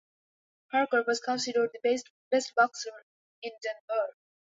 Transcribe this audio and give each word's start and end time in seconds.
Parker 0.71 1.03
was 1.05 1.19
considered 1.19 1.69
the 1.79 2.01
best 2.31 2.55
boxer 2.55 2.89
in 3.43 3.51
Denver. 3.61 4.15